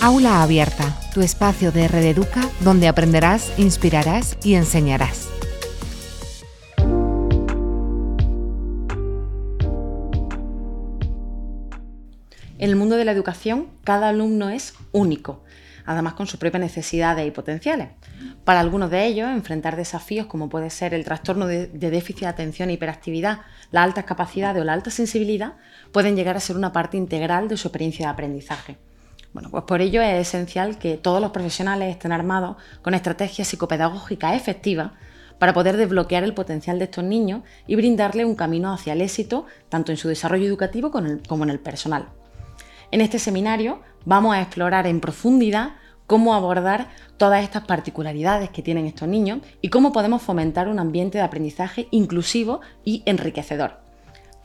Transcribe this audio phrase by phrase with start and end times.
[0.00, 5.28] Aula Abierta, tu espacio de Red Educa donde aprenderás, inspirarás y enseñarás.
[12.58, 15.42] En el mundo de la educación, cada alumno es único,
[15.84, 17.88] además con sus propias necesidades y potenciales.
[18.44, 22.70] Para algunos de ellos, enfrentar desafíos como puede ser el trastorno de, déficit de atención
[22.70, 23.40] e hiperactividad,
[23.72, 25.54] las altas capacidades o la alta sensibilidad,
[25.90, 28.78] pueden llegar a ser una parte integral de su experiencia de aprendizaje.
[29.32, 34.34] Bueno, pues por ello es esencial que todos los profesionales estén armados con estrategias psicopedagógicas
[34.34, 34.92] efectivas
[35.38, 39.46] para poder desbloquear el potencial de estos niños y brindarles un camino hacia el éxito,
[39.68, 42.08] tanto en su desarrollo educativo como en el personal.
[42.90, 45.72] En este seminario vamos a explorar en profundidad
[46.06, 46.88] cómo abordar
[47.18, 51.86] todas estas particularidades que tienen estos niños y cómo podemos fomentar un ambiente de aprendizaje
[51.90, 53.87] inclusivo y enriquecedor.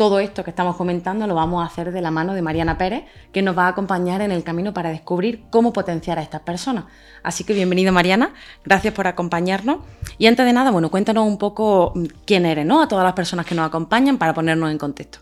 [0.04, 3.06] Todo esto que estamos comentando lo vamos a hacer de la mano de Mariana Pérez,
[3.32, 6.84] que nos va a acompañar en el camino para descubrir cómo potenciar a estas personas.
[7.24, 8.34] Así que bienvenido Mariana,
[8.66, 9.78] gracias por acompañarnos.
[10.18, 12.82] Y antes de nada, bueno, cuéntanos un poco mm, quién eres, ¿no?
[12.82, 15.20] A todas las personas que nos acompañan para ponernos en contexto.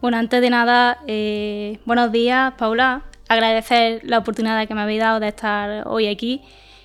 [0.00, 3.02] Bueno, antes de nada, eh, buenos días, Paula.
[3.28, 6.40] Agradecer la oportunidad que me habéis dado de estar hoy aquí.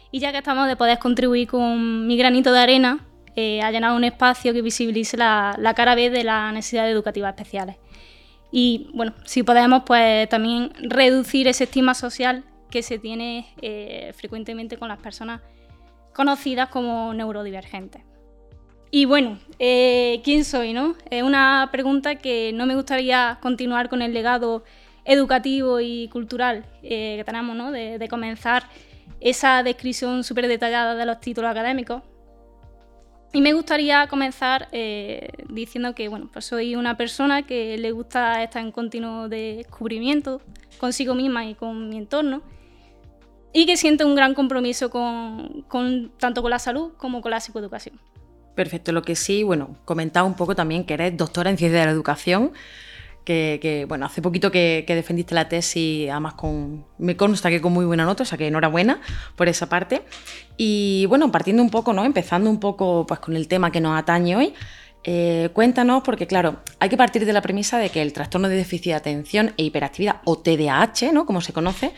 [0.09, 3.05] Y ya que estamos de poder contribuir con mi granito de arena
[3.39, 7.77] eh, ha llenado un espacio que visibilice la, cara B de las necesidades educativas especiales.
[8.51, 14.75] Y bueno, si podemos, pues también reducir ese estigma social que se tiene eh, frecuentemente
[14.75, 15.41] con las personas
[16.13, 18.01] conocidas como neurodivergentes.
[18.91, 20.73] Y bueno, eh, ¿quién soy?
[20.73, 20.95] No?
[21.09, 24.65] Es una pregunta que no me gustaría continuar con el legado
[25.05, 27.71] educativo y cultural que tenemos, ¿no?
[27.71, 28.63] de, de comenzar
[29.21, 32.03] esa descripción súper detallada de los títulos académicos,
[33.31, 38.41] y me gustaría comenzar eh, diciendo que bueno, pues soy una persona que le gusta
[38.43, 40.41] estar en continuo descubrimiento
[40.79, 42.41] consigo misma y con mi entorno
[43.53, 45.63] y que siente un gran compromiso con,
[46.17, 47.99] tanto con la salud como con la psicoeducación.
[48.55, 51.85] Perfecto, lo que sí, bueno, comentaba un poco también que eres doctora en ciencia de
[51.85, 52.51] la educación
[53.23, 57.85] que, bueno, hace poquito que, defendiste la tesis, además con, me consta que con muy
[57.85, 59.01] buena nota, o sea que enhorabuena
[59.35, 60.01] por esa parte.
[60.57, 62.05] Y bueno, partiendo un poco, ¿no?
[62.05, 64.53] Empezando un poco pues, con el tema que nos atañe hoy,
[65.03, 68.55] eh, cuéntanos, porque claro, hay que partir de la premisa de que el trastorno de
[68.55, 71.25] déficit de atención e hiperactividad, o TDAH, ¿no?
[71.25, 71.93] Como se conoce,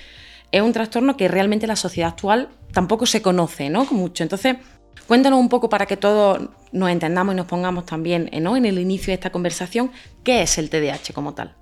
[0.51, 3.85] es un trastorno que realmente la sociedad actual tampoco se conoce, ¿no?
[3.85, 4.23] Mucho.
[4.23, 4.57] Entonces,
[5.07, 9.07] Cuéntanos un poco para que todos nos entendamos y nos pongamos también en el inicio
[9.07, 9.91] de esta conversación,
[10.23, 11.55] ¿qué es el TDAH como tal?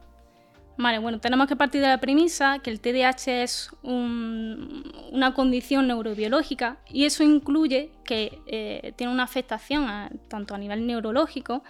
[0.82, 6.78] Vale, bueno, tenemos que partir de la premisa que el TDAH es una condición neurobiológica
[6.90, 9.88] y eso incluye que eh, tiene una afectación
[10.30, 11.64] tanto a nivel neurológico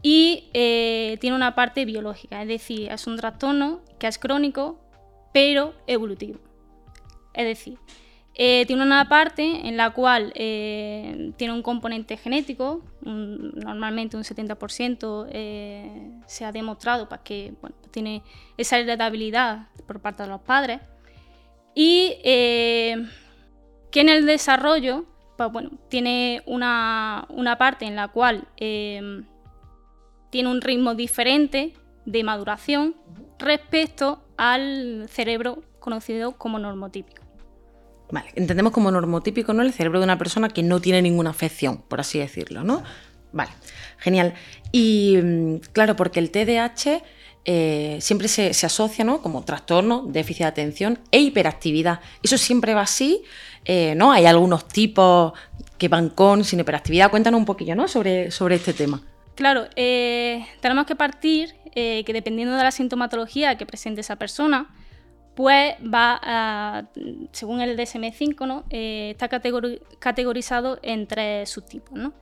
[0.00, 4.78] y eh, tiene una parte biológica, es decir, es un trastorno que es crónico
[5.34, 6.38] pero evolutivo.
[7.34, 7.78] Es decir,
[8.36, 15.28] eh, tiene una parte en la cual eh, tiene un componente genético, normalmente un 70%
[15.30, 17.54] eh, se ha demostrado para que
[17.92, 18.24] tiene
[18.56, 20.80] esa heredabilidad por parte de los padres,
[21.76, 25.04] y que en el desarrollo
[25.36, 29.28] pues, tiene una, parte en la cual tiene
[30.48, 31.74] un ritmo diferente
[32.04, 32.96] de maduración
[33.38, 37.23] respecto al cerebro conocido como normotípico
[38.34, 39.62] entendemos como normotípico ¿no?
[39.62, 42.82] el cerebro de una persona que no tiene ninguna afección, por así decirlo, ¿no?
[43.32, 43.50] Vale,
[43.98, 44.34] genial.
[44.70, 47.02] Y mm, claro, porque el TDAH
[47.44, 49.20] eh, siempre se, asocia ¿no?
[49.20, 52.00] como trastorno, déficit de atención e hiperactividad.
[52.22, 53.22] Eso siempre va así,
[53.64, 54.12] eh, ¿no?
[54.12, 55.32] Hay algunos tipos
[55.76, 57.10] que van con, sin hiperactividad.
[57.10, 57.88] Cuéntanos un poquillo ¿no?
[57.88, 59.02] sobre, sobre este tema.
[59.34, 64.72] Claro, eh, tenemos que partir que dependiendo de la sintomatología que presente esa persona,
[65.34, 66.88] pues va
[67.32, 68.64] según el DSM-5, ¿no?
[68.70, 71.98] Eh, está categorizado en tres subtipos.
[71.98, 72.12] ¿no?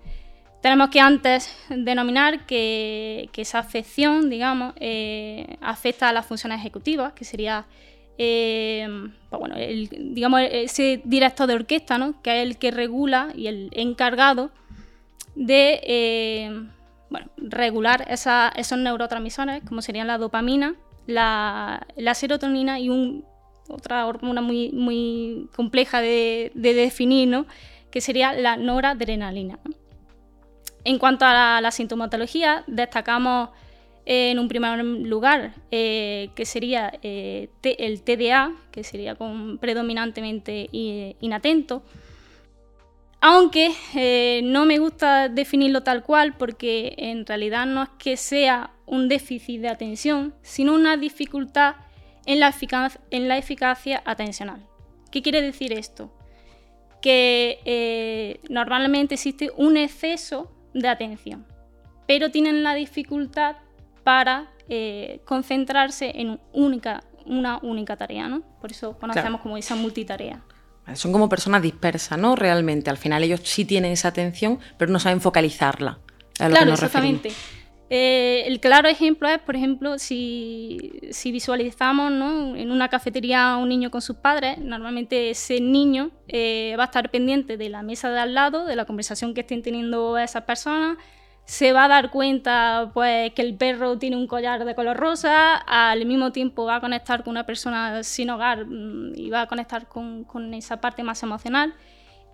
[0.62, 7.24] Tenemos que antes denominar que, esa afección, digamos, eh, afecta a las funciones ejecutivas, que
[7.24, 7.66] sería,
[8.16, 8.88] eh,
[9.28, 12.22] pues bueno, digamos, ese director de orquesta, ¿no?
[12.22, 14.50] que es el que regula y el encargado
[15.34, 16.68] de
[17.36, 20.76] regular esos neurotransmisores, como serían la dopamina,
[21.06, 23.22] la, serotonina y
[23.68, 27.46] otra hormona muy, muy compleja de, definir, ¿no?
[27.90, 29.58] que sería la noradrenalina.
[30.84, 33.50] En cuanto a la, sintomatología, destacamos
[34.04, 39.16] en un primer lugar eh, que sería eh, el TDA, que sería
[39.60, 41.84] predominantemente inatento,
[43.24, 48.72] aunque eh, no me gusta definirlo tal cual porque en realidad no es que sea
[48.86, 51.76] un déficit de atención, sino una dificultad
[52.26, 52.54] en la,
[53.10, 54.66] en la eficacia atencional.
[55.10, 56.12] ¿Qué quiere decir esto?
[57.00, 61.46] Que eh, normalmente existe un exceso de atención,
[62.06, 63.56] pero tienen la dificultad
[64.04, 68.42] para eh, concentrarse en única, una única tarea, ¿no?
[68.60, 70.42] Por eso conocemos como esa multitarea.
[70.94, 72.34] Son como personas dispersas, ¿no?
[72.34, 75.98] Realmente, al final ellos sí tienen esa atención, pero no saben focalizarla.
[76.36, 77.32] claro, exactamente.
[77.94, 83.90] Eh, el claro ejemplo es, por ejemplo, si, visualizamos en una cafetería a un niño
[83.90, 88.18] con sus padres, normalmente ese niño eh, va a estar pendiente de la mesa de
[88.18, 90.96] al lado, de la conversación que estén teniendo esas personas,
[91.44, 95.56] se va a dar cuenta pues, que el perro tiene un collar de color rosa,
[95.56, 99.46] al mismo tiempo va a conectar con una persona sin hogar mm, y va a
[99.48, 101.74] conectar con, esa parte más emocional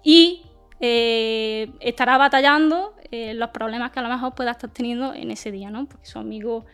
[0.05, 0.43] y
[0.81, 5.51] eh, estará batallando eh, los problemas que a lo mejor pueda estar teniendo en ese
[5.51, 5.87] día, ¿no?
[5.87, 6.65] Porque su amigo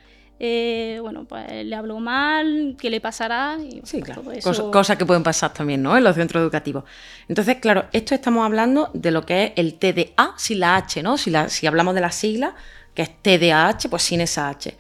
[0.40, 3.56] eh, bueno, pues le habló mal, qué le pasará.
[3.58, 4.24] Y, sí, claro.
[4.72, 5.96] Cosas que pueden pasar también, ¿no?
[5.96, 6.84] En los centros educativos.
[7.28, 11.16] Entonces, claro, esto estamos hablando de lo que es el TDA sin la H, ¿no?
[11.16, 12.54] Si, la, si hablamos de la sigla,
[12.94, 14.76] que es TDAH, pues sin esa H.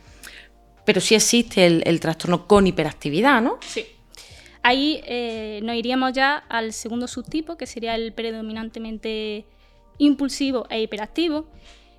[0.84, 3.58] Pero sí existe el, trastorno con hiperactividad, ¿no?
[3.60, 3.86] Sí.
[4.66, 9.44] Ahí eh, nos iríamos ya al segundo subtipo, que sería el predominantemente
[9.98, 11.44] impulsivo e hiperactivo.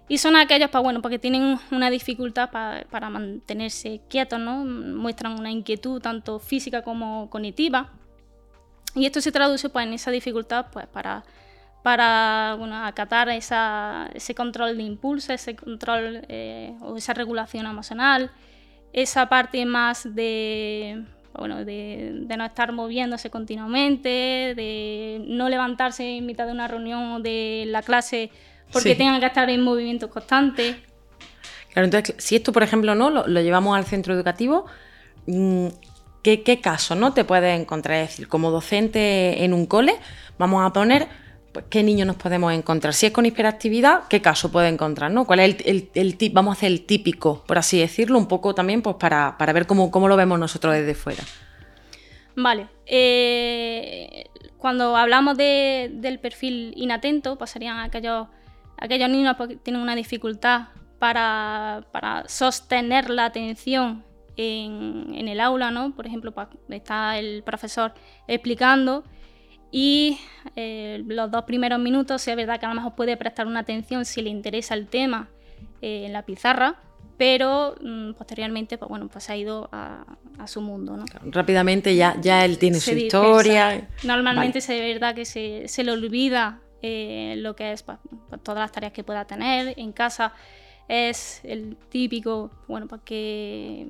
[0.07, 4.65] Y son aquellos pues, bueno, tienen una dificultad para mantenerse quietos, ¿no?
[4.65, 7.91] muestran una inquietud tanto física como cognitiva.
[8.95, 11.23] Y esto se traduce pues, en esa dificultad pues, para,
[11.83, 18.31] para bueno, acatar ese control de impulso, ese control eh, o esa regulación emocional,
[18.91, 21.05] esa parte más de,
[21.37, 24.09] bueno, de, de, no estar moviéndose continuamente,
[24.55, 28.31] de no levantarse en mitad de una reunión o de la clase
[28.71, 30.75] porque tengan que estar en movimiento constante.
[31.71, 34.65] Claro, entonces, si esto, por ejemplo, no lo, llevamos al centro educativo,
[35.27, 35.67] mm,
[36.21, 38.03] ¿qué, caso no te puedes encontrar?
[38.03, 39.95] Es decir, como docente en un cole,
[40.37, 41.07] vamos a poner
[41.55, 42.93] pues, qué niños nos podemos encontrar.
[42.93, 45.09] Si es con hiperactividad, ¿qué caso puede encontrar?
[45.09, 45.23] ¿no?
[45.23, 48.81] ¿Cuál es el, el, vamos a hacer el típico, por así decirlo, un poco también
[48.81, 51.23] pues, para, ver cómo, cómo lo vemos nosotros desde fuera?
[52.35, 52.67] Vale.
[52.85, 54.25] Eh,
[54.57, 58.27] cuando hablamos del perfil inatento, pasarían pues aquellos
[58.77, 60.67] aquellos niños pues, tienen una dificultad
[60.99, 61.85] para,
[62.27, 64.03] sostener la atención
[64.35, 65.95] en, el aula, ¿no?
[65.95, 66.33] Por ejemplo,
[66.67, 67.93] está el profesor
[68.27, 69.05] explicando
[69.77, 70.19] y
[70.55, 74.05] eh, los dos primeros minutos, es verdad que a lo mejor puede prestar una atención
[74.05, 75.27] si le interesa el tema
[75.81, 76.77] eh, en la pizarra,
[77.17, 80.05] pero mm, posteriormente pues, bueno, pues ha ido a,
[80.47, 80.95] su mundo.
[80.95, 81.03] ¿no?
[81.25, 83.85] Rápidamente ya, ya él tiene su historia.
[84.05, 87.97] Normalmente es verdad que se, se le olvida eh, lo que es pues,
[88.29, 89.73] pues, todas las tareas que pueda tener.
[89.77, 90.31] En casa
[90.87, 93.87] es el típico, bueno, pues que,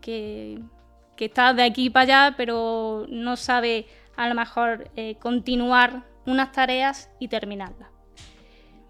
[0.00, 0.60] que,
[1.18, 3.86] está de aquí para allá, pero no sabe
[4.16, 7.88] a lo mejor eh, continuar unas tareas y terminarlas.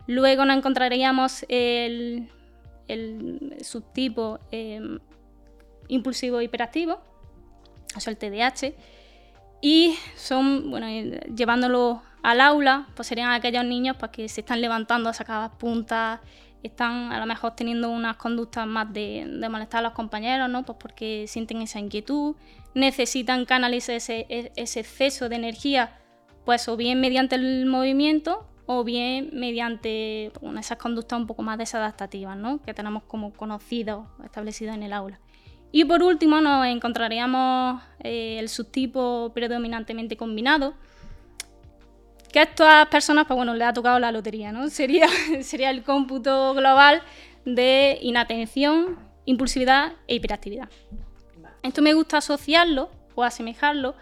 [0.07, 2.29] Luego nos encontraríamos el,
[2.89, 4.99] el subtipo em,
[5.89, 7.01] impulsivo hiperactivo,
[7.97, 8.75] o sea, el TDAH,
[9.61, 14.61] y son, bueno, eh, llevándolo al aula, pues serían aquellos niños pues, que se están
[14.61, 16.21] levantando a sacar puntas,
[16.63, 20.65] están a lo mejor teniendo unas conductas más de, molestar a los compañeros, ¿no?
[20.65, 22.37] Pues porque sienten esa inquietud,
[22.75, 25.99] necesitan canalizar ese, e, exceso de energía,
[26.45, 32.37] pues o bien mediante el movimiento o bien mediante esas conductas un poco más desadaptativas,
[32.37, 32.63] ¿no?
[32.63, 35.19] Que tenemos como conocidos, establecidos en el aula.
[35.73, 40.75] Y por último nos encontraríamos eh, el subtipo predominantemente combinado,
[42.33, 44.69] que a estas personas, pues bueno, le ha tocado la lotería, ¿no?
[44.71, 45.07] Sería,
[45.43, 47.03] sería el cómputo global
[47.45, 50.69] de inatención, impulsividad e hiperactividad.
[51.63, 53.95] Esto me gusta asociarlo o asemejarlo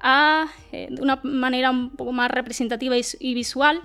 [0.00, 3.82] a, eh, de una manera un poco más representativa y, visual,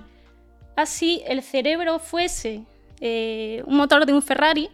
[0.76, 2.64] así el cerebro fuese
[3.02, 4.70] eh, un motor de un Ferrari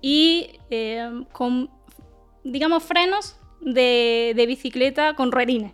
[0.00, 1.70] y eh, con,
[2.44, 5.72] digamos, frenos de, de bicicleta con ruedines.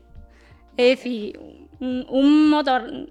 [0.77, 3.09] Es decir, un, motor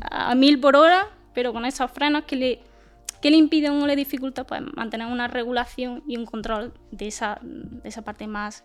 [0.00, 2.60] a mil por hora, pero con esos frenos que le,
[3.20, 7.40] que le impiden o le dificulta pues, mantener una regulación y un control de esa,
[7.84, 8.64] esa parte más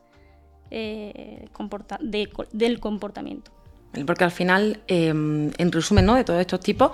[0.69, 1.48] eh,
[2.51, 3.51] del comportamiento.
[4.05, 6.15] Porque al final, em, en resumen, ¿no?
[6.15, 6.91] de todos estos tipos,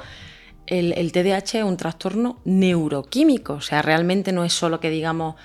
[0.68, 5.36] el, TDAH es un trastorno neuroquímico, o sea, realmente no es solo que digamos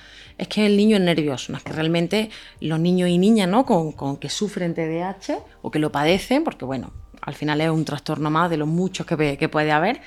[0.42, 2.30] es que el niño es nervioso, no es que realmente
[2.60, 3.64] los niños y niñas ¿no?
[3.64, 8.28] con, que sufren TDAH o que lo padecen, porque bueno, al final es un trastorno
[8.28, 10.00] más de los muchos que, puede haber,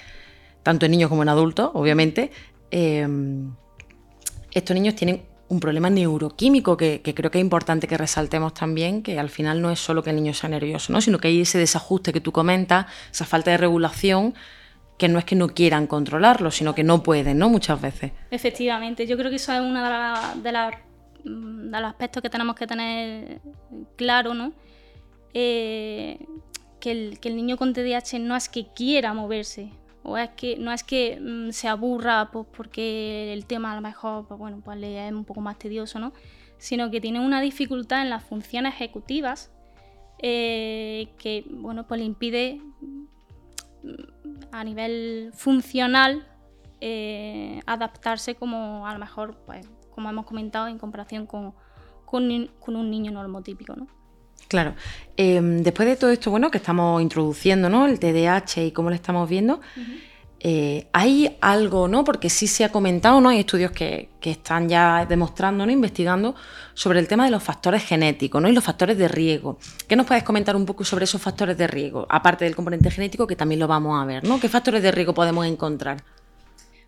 [0.62, 2.32] tanto en niños como en adultos, obviamente,
[2.70, 3.08] eh,
[4.52, 9.18] estos niños tienen un problema neuroquímico que, creo que es importante que resaltemos también, que
[9.20, 11.00] al final no es solo que el niño sea nervioso, ¿no?
[11.00, 14.34] sino que hay ese desajuste que tú comentas, esa falta de regulación,
[14.98, 17.50] que no es que no quieran controlarlo, sino que no pueden, ¿no?
[17.50, 18.12] Muchas veces.
[18.32, 20.50] Efectivamente, yo creo que eso es uno de,
[21.30, 23.42] mm, de, los aspectos que tenemos que tener
[23.96, 24.54] claro, ¿no?
[25.34, 26.26] Eh,
[26.80, 29.72] que, el, niño con TDAH no es que quiera moverse,
[30.04, 33.82] o es que no es que mm, se aburra pues, porque el tema a lo
[33.82, 36.14] mejor pues, bueno, pues le es un poco más tedioso, ¿no?
[36.58, 39.52] sino que tiene una dificultad en las funciones ejecutivas
[40.20, 42.62] eh, que bueno, pues le impide
[44.56, 46.26] a nivel funcional
[46.80, 51.54] eh, adaptarse como a lo mejor, pues, como hemos comentado, en comparación con,
[52.06, 53.76] con, un niño normotípico.
[53.76, 53.88] ¿no?
[54.48, 54.76] Claro.
[55.18, 57.86] Em, después de todo esto, bueno, que estamos introduciendo, ¿no?
[57.86, 59.60] El TDAH y cómo lo estamos viendo,
[60.40, 62.04] eh, hay algo, ¿no?
[62.04, 63.30] Porque sí se ha comentado, ¿no?
[63.30, 65.72] Hay estudios que, están ya demostrando, ¿no?
[65.72, 66.36] Investigando
[66.74, 68.50] sobre el tema de los factores genéticos, ¿no?
[68.50, 69.60] Y los factores de riesgo.
[69.88, 72.08] ¿Qué nos puedes comentar un poco sobre esos factores de riesgo?
[72.10, 74.40] Aparte del componente genético, que también lo vamos a ver, ¿no?
[74.40, 76.04] ¿Qué factores de riesgo podemos encontrar?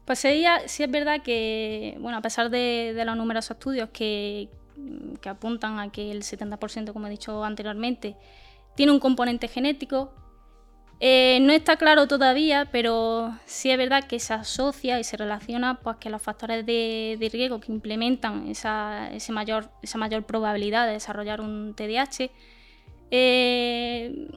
[0.06, 4.50] Pues sí, sí es verdad que, bueno, a pesar de los numerosos estudios que
[5.26, 8.16] apuntan a que el 70%, como he dicho anteriormente,
[8.78, 10.14] tiene un componente genético.
[11.00, 15.76] Eh, no está claro todavía, pero sí es verdad que se asocia y se relaciona
[15.76, 19.70] pues, que los factores de, riesgo que implementan esa, mayor,
[20.26, 22.32] probabilidad de desarrollar un TDAH,
[23.12, 24.28] eh,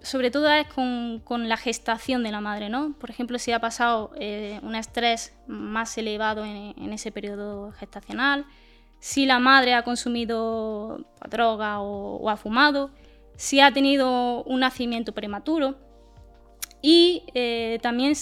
[0.00, 2.70] sobre todo es con, la gestación de la madre.
[2.70, 2.94] ¿no?
[2.98, 8.46] Por ejemplo, si ha pasado eh, un estrés más elevado en ese periodo gestacional,
[9.02, 12.92] si la madre ha consumido droga o, ha fumado,
[13.42, 15.74] si ha tenido un nacimiento prematuro.
[16.80, 18.12] Y eh, también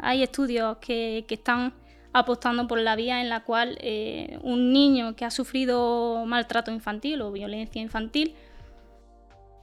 [0.00, 1.74] hay estudios que, están
[2.14, 7.20] apostando por la vía en la cual eh, un niño que ha sufrido maltrato infantil
[7.20, 8.34] o violencia infantil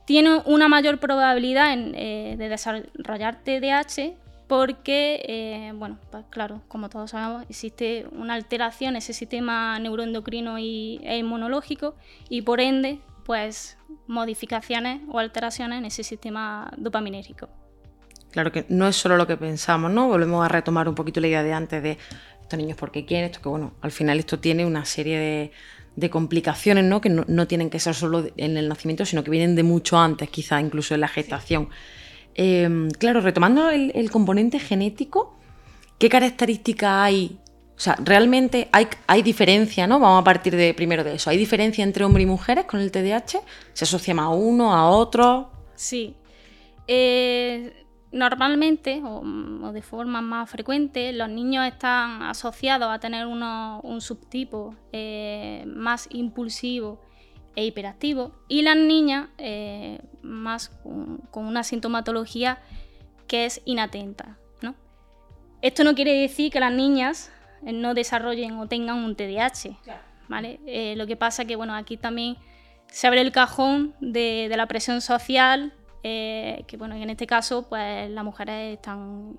[0.06, 4.14] tiene una mayor probabilidad eh, de desarrollar TDAH
[4.46, 11.00] porque, bueno, pues claro, como todos sabemos, existe una alteración en ese sistema neuroendocrino y,
[11.02, 11.96] e inmunológico
[12.30, 13.78] y por ende, pues
[14.08, 17.50] modificaciones o alteraciones en ese sistema dopaminérgico.
[18.32, 20.08] Claro que no es solo lo que pensamos, ¿no?
[20.08, 22.00] Volvemos a retomar un poquito la idea de antes de
[22.42, 25.52] estos niños porque quieren, esto que bueno, al final esto tiene una serie
[25.96, 27.00] de, complicaciones, ¿no?
[27.00, 30.30] Que no, tienen que ser solo en el nacimiento, sino que vienen de mucho antes,
[30.32, 31.70] quizá incluso en la gestación.
[32.34, 35.38] Em, claro, retomando el, componente genético,
[36.00, 37.38] ¿qué características hay?
[37.84, 40.00] O sea, realmente hay, diferencia, ¿no?
[40.00, 41.30] Vamos a partir de primero de eso.
[41.30, 43.42] ¿Hay diferencia entre hombres y mujeres con el TDAH?
[43.74, 45.52] ¿Se asocia más a uno, a otro?
[45.76, 46.16] Sí.
[46.88, 49.22] Eh, normalmente, o,
[49.74, 57.02] de forma más frecuente, los niños están asociados a tener un subtipo eh, más impulsivo
[57.54, 62.60] e hiperactivo y las niñas eh, más con, una sintomatología
[63.28, 64.38] que es inatenta.
[64.62, 64.74] ¿no?
[65.62, 67.30] Esto no quiere decir que las niñas
[67.66, 69.78] no desarrollen o tengan un TDAH.
[70.28, 70.60] ¿vale?
[70.66, 72.38] Eh, lo que pasa que bueno, aquí también
[72.88, 78.24] se abre el cajón de, la presión social, que bueno, en este caso pues las
[78.24, 79.38] mujeres están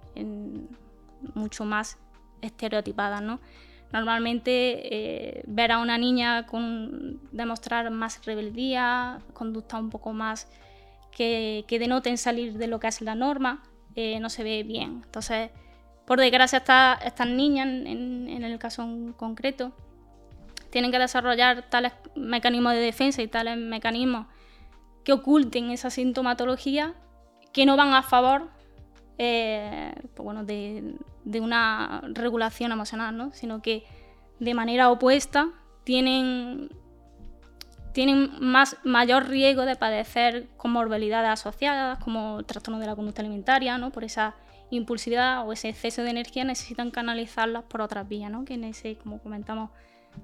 [1.35, 1.99] mucho más
[2.41, 3.23] estereotipadas.
[3.23, 3.41] ¿no?
[3.93, 10.49] Normalmente eh, ver a una niña con, demostrar más rebeldía, conducta un poco más
[11.13, 13.63] que, que denoten salir de lo que es la norma,
[13.95, 15.03] eh, no se ve bien.
[15.05, 15.51] Entonces,
[16.07, 16.59] por desgracia,
[17.05, 19.73] estas niñas, en, el caso en concreto,
[20.71, 24.27] tienen que desarrollar tales mecanismos de defensa y tales mecanismos
[25.05, 26.95] que oculten esa sintomatología
[27.53, 28.51] que no van a favor
[29.17, 33.33] eh, pues de, una regulación emocional, ¿no?
[33.33, 33.85] sino que
[34.41, 35.51] de manera opuesta
[35.85, 36.71] tienen,
[37.93, 43.91] tienen más, mayor riesgo de padecer comorbilidades asociadas, como trastorno de la conducta alimentaria, ¿no?
[43.91, 44.35] por esa
[44.77, 48.45] impulsividad o ese exceso de energía necesitan canalizarlas por otras vías, ¿no?
[48.45, 49.71] que en ese, como comentamos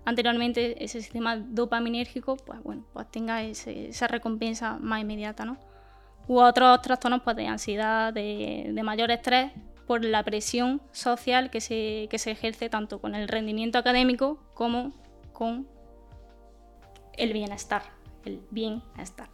[0.04, 5.44] anteriormente, ese sistema dopaminérgico pues, bueno, pues tenga esa recompensa más inmediata.
[5.44, 5.56] ¿no?
[6.28, 9.52] U otros trastornos pues, de ansiedad, de, de mayor estrés,
[9.90, 14.92] por la presión social que se, se ejerce tanto con el rendimiento académico como
[15.32, 15.66] con
[17.14, 17.82] el bienestar,
[18.24, 19.28] el bienestar.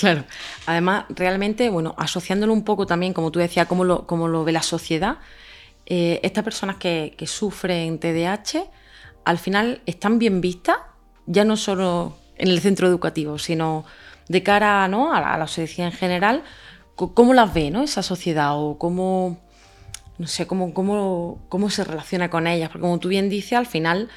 [0.00, 0.24] Claro,
[0.66, 4.62] además realmente, bueno, asociándolo un poco también, como tú decías, cómo lo, lo ve la
[4.62, 5.18] sociedad,
[5.86, 8.64] eh, estas personas que, sufren TDAH,
[9.24, 10.76] al final están bien vistas,
[11.26, 13.84] ya no solo en el centro educativo, sino
[14.28, 15.12] de cara ¿no?
[15.12, 16.44] a, la, sociedad en general,
[16.94, 17.82] ¿cómo las ve ¿no?
[17.82, 19.38] esa sociedad o cómo,
[20.18, 23.66] no sé cómo, cómo, cómo se relaciona con ellas, porque como tú bien dices, al
[23.66, 24.08] final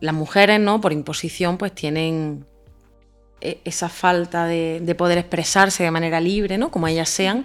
[0.00, 0.80] las mujeres, ¿no?
[0.80, 2.46] Por imposición, pues tienen
[3.40, 6.70] esa falta de, poder expresarse de manera libre, ¿no?
[6.70, 7.44] Como ellas sean,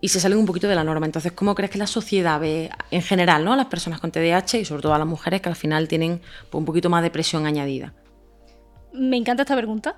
[0.00, 1.06] y se salen un poquito de la norma.
[1.06, 3.52] Entonces, ¿cómo crees que la sociedad ve en general, ¿no?
[3.52, 6.20] A las personas con TDAH y sobre todo a las mujeres que al final tienen
[6.50, 7.94] pues, un poquito más de presión añadida.
[8.92, 9.96] Me encanta esta pregunta.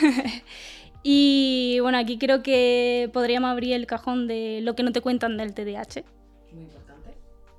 [1.02, 5.36] y bueno, aquí creo que podríamos abrir el cajón de lo que no te cuentan
[5.36, 6.04] del TDAH.
[6.52, 7.10] Muy importante.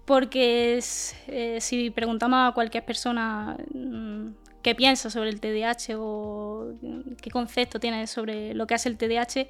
[0.05, 0.79] Porque
[1.27, 4.29] eh, si preguntamos a cualquier persona mm,
[4.63, 6.73] qué piensa sobre el TDAH o
[7.21, 9.47] qué concepto tiene sobre lo que hace el TDAH,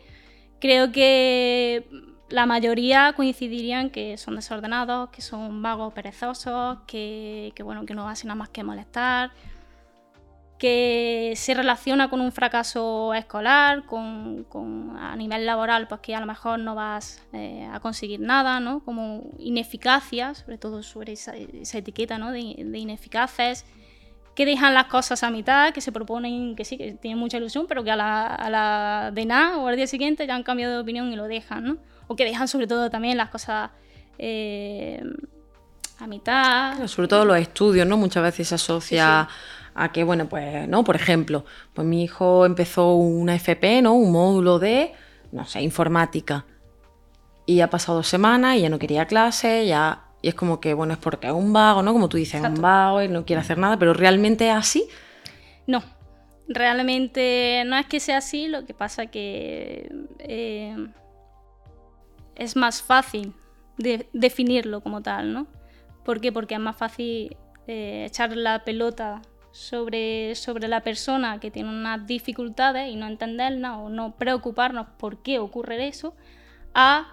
[0.59, 1.87] creo que
[2.29, 8.29] la mayoría coincidirían que son desordenados, que son vagos, perezosos, que, bueno, que no hacen
[8.29, 9.31] nada más que molestar,
[10.57, 16.25] que se relaciona con un fracaso escolar, con, a nivel laboral, pues que a lo
[16.25, 18.79] mejor no vas eh, a conseguir nada, ¿no?
[18.83, 22.31] Como ineficacia, sobre todo sobre esa, etiqueta ¿no?
[22.31, 23.65] de ineficaces,
[24.35, 27.65] que dejan las cosas a mitad, que se proponen, que sí, que tienen mucha ilusión,
[27.67, 31.11] pero que a la, de nada o al día siguiente ya han cambiado de opinión
[31.11, 31.77] y lo dejan, ¿no?
[32.07, 33.69] O que dejan sobre todo también las cosas
[34.17, 35.03] eh,
[35.99, 36.87] a mitad.
[36.87, 37.97] sobre todo los estudios, ¿no?
[37.97, 39.27] Muchas veces se asocia
[39.75, 40.83] a que, bueno, pues, ¿no?
[40.83, 43.93] Por ejemplo, pues mi hijo empezó una FP, ¿no?
[43.93, 44.93] Un módulo de,
[45.31, 46.45] no sé, informática.
[47.45, 50.93] Y ha pasado semanas y ya no quería clase, ya y es como que, bueno,
[50.93, 51.91] es porque es un vago, ¿no?
[51.91, 54.87] Como tú dices, es un vago y no quiere hacer nada, pero ¿realmente es así?
[55.67, 55.83] No,
[56.47, 60.87] realmente no es que sea así, lo que pasa que eh,
[62.35, 63.33] es más fácil
[63.77, 65.47] de definirlo como tal, ¿no?
[66.05, 66.31] ¿Por qué?
[66.31, 67.35] Porque es más fácil
[67.67, 73.75] eh, echar la pelota sobre, sobre la persona que tiene unas dificultades y no entenderla
[73.77, 76.15] o no preocuparnos por qué ocurre eso,
[76.73, 77.07] a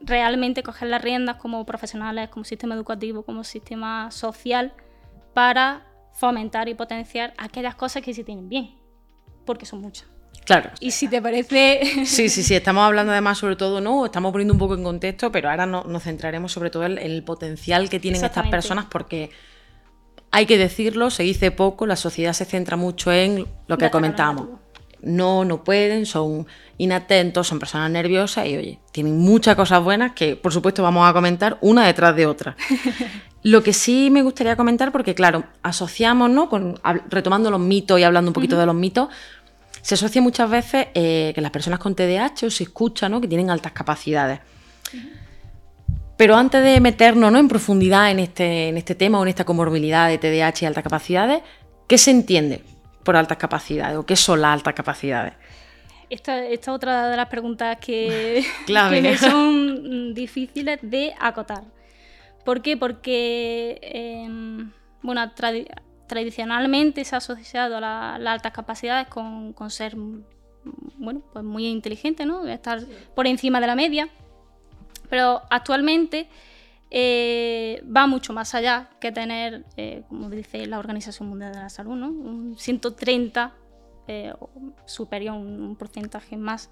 [0.00, 4.72] realmente coger las riendas como profesionales, como sistema educativo, como sistema social,
[5.32, 8.76] para fomentar y potenciar aquellas cosas que se tienen bien,
[9.44, 10.06] porque son muchas.
[10.44, 10.70] Claro.
[10.78, 11.80] Y si te parece...
[12.04, 14.04] Sí, sí, sí, estamos hablando además sobre todo, ¿no?
[14.04, 17.88] Estamos poniendo un poco en contexto, pero ahora nos centraremos sobre todo en el potencial
[17.88, 19.30] que tienen estas personas porque
[20.30, 24.63] hay que decirlo, se dice poco, la sociedad se centra mucho en lo que comentamos
[25.04, 26.46] no, no pueden, son
[26.78, 31.12] inatentos, son personas nerviosas y oye, tienen muchas cosas buenas que por supuesto vamos a
[31.12, 32.56] comentar una detrás de otra.
[33.42, 36.48] Lo que sí me gustaría comentar, porque claro, asociamos, ¿no?
[36.48, 39.08] Con, retomando los mitos y hablando un poquito de los mitos,
[39.82, 43.20] se asocia muchas veces eh, que las personas con TDAH o se escucha ¿no?
[43.20, 44.40] que tienen altas capacidades.
[46.16, 47.38] Pero antes de meternos ¿no?
[47.38, 50.84] en profundidad en este, en este tema o en esta comorbilidad de TDAH y altas
[50.84, 51.42] capacidades,
[51.86, 52.62] ¿qué se entiende
[53.04, 55.34] por altas capacidades o qué son las altas capacidades?
[56.10, 58.44] Esta es otra de las preguntas que,
[59.18, 61.64] son difíciles de acotar.
[62.44, 62.76] ¿Por qué?
[62.76, 64.70] Porque em,
[65.02, 65.32] bueno,
[66.06, 69.94] tradicionalmente se ha asociado las altas capacidades con, ser
[70.96, 72.46] bueno, pues muy inteligente, ¿no?
[72.46, 72.80] estar
[73.14, 74.08] por encima de la media.
[75.08, 76.28] Pero actualmente
[76.90, 81.68] eh, va mucho más allá que tener, eh, como dice la Organización Mundial de la
[81.68, 82.08] Salud, ¿no?
[82.08, 83.52] un 130
[84.06, 84.32] eh,
[84.86, 86.70] superior, un, porcentaje más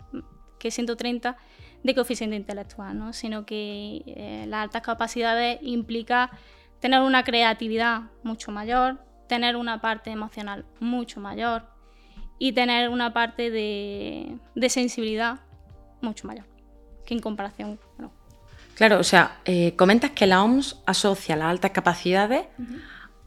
[0.59, 1.37] que 130
[1.83, 3.13] de coeficiente intelectual, ¿no?
[3.13, 6.31] sino que las altas capacidades implica
[6.79, 11.65] tener una creatividad mucho mayor, tener una parte emocional mucho mayor
[12.39, 15.41] y tener una parte de, sensibilidad
[16.01, 16.45] mucho mayor
[17.07, 17.79] que en comparación
[18.83, 22.47] Claro, o sea, eh, comentas que la OMS asocia las altas capacidades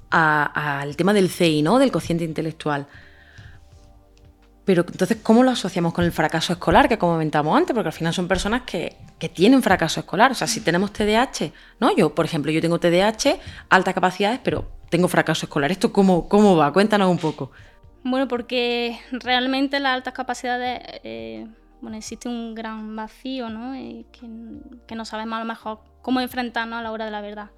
[0.09, 1.79] al tema del CI, ¿no?
[1.79, 2.87] Del cociente intelectual.
[4.65, 7.73] Pero entonces, ¿cómo lo asociamos con el fracaso escolar que comentamos antes?
[7.73, 8.97] Porque al final son personas que,
[9.33, 10.29] tienen fracaso escolar.
[10.29, 11.95] O sea, si tenemos TDAH, ¿no?
[11.95, 13.39] Yo, por ejemplo, yo tengo TDAH,
[13.69, 15.71] altas capacidades, pero tengo fracaso escolar.
[15.71, 16.73] ¿Esto cómo, cómo va?
[16.73, 17.51] Cuéntanos un poco.
[18.03, 21.47] Bueno, porque realmente las altas capacidades eh,
[21.85, 23.75] bueno, existe un gran vacío, ¿no?
[23.75, 27.51] Eh, que, no sabemos a lo mejor cómo enfrentarnos a la hora de la verdad.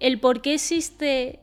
[0.00, 1.40] El por qué existe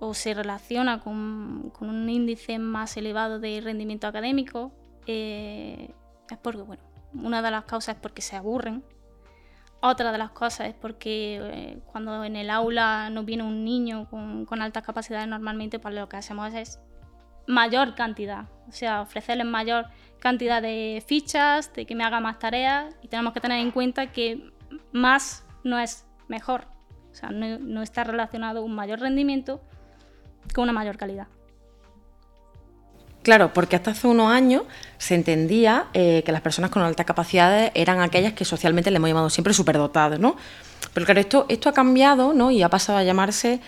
[0.00, 4.70] o se relaciona con, un índice más elevado de rendimiento académico
[5.06, 5.94] eh,
[6.28, 6.82] es porque, bueno,
[7.14, 8.84] una de las causas es porque se aburren,
[9.80, 14.10] otra de las cosas es porque eh, cuando en el aula nos viene un niño
[14.10, 16.80] con, con, altas capacidades, normalmente pues lo que hacemos es
[17.46, 19.86] mayor cantidad, o sea, ofrecerles mayor
[20.20, 24.12] cantidad de fichas, de que me haga más tareas y tenemos que tener en cuenta
[24.12, 24.50] que
[24.92, 26.66] más no es mejor.
[27.10, 29.60] O sea, no, está relacionado un mayor rendimiento
[30.54, 31.26] con una mayor calidad.
[33.22, 34.62] Claro, porque hasta hace unos años
[34.96, 39.10] se entendía eh, que las personas con altas capacidades eran aquellas que socialmente le hemos
[39.10, 40.36] llamado siempre superdotadas, ¿no?
[40.94, 42.50] Pero claro, esto, esto ha cambiado, ¿no?
[42.50, 43.60] Y ha pasado a llamarse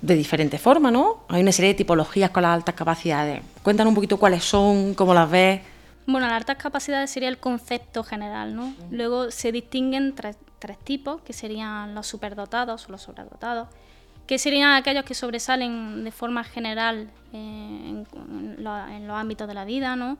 [0.00, 1.24] de diferente forma, ¿no?
[1.28, 3.42] Hay una serie de tipologías con las altas capacidades.
[3.62, 5.60] Cuéntanos un poquito cuáles son, cómo las ves.
[6.08, 8.74] Bueno, las altas capacidades sería el concepto general, ¿no?
[8.90, 10.38] Luego se distinguen tres,
[10.82, 13.68] tipos, que serían los superdotados o los sobredotados,
[14.26, 18.56] que serían aquellos que sobresalen de forma general eh, en,
[19.06, 20.16] los ámbitos de la vida, ¿no?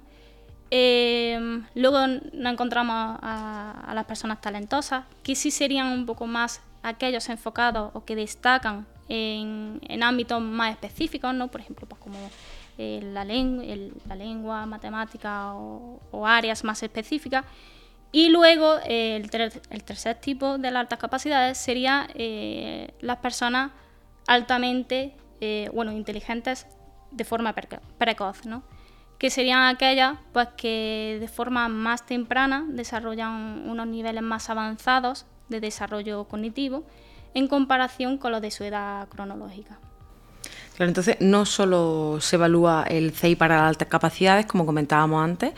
[0.70, 7.30] Eh, luego nos encontramos a, las personas talentosas, que sí serían un poco más aquellos
[7.30, 11.48] enfocados o que destacan en, ámbitos más específicos, ¿no?
[11.48, 12.18] Por ejemplo, pues como
[12.78, 17.44] eh, la, la, lengua, matemática o, áreas más específicas.
[18.10, 22.08] Y luego el, tercer tipo de las altas capacidades sería
[23.00, 23.72] las personas
[24.26, 25.14] altamente,
[25.74, 26.66] bueno, inteligentes
[27.10, 27.54] de forma
[27.98, 28.62] precoz, ¿no?
[29.18, 35.60] que serían aquellas pues, que de forma más temprana desarrollan unos niveles más avanzados de
[35.60, 36.84] desarrollo cognitivo
[37.34, 39.80] en comparación con los de su edad cronológica.
[40.78, 45.50] Claro, entonces no solo se evalúa el CEI para las altas capacidades, como comentábamos antes,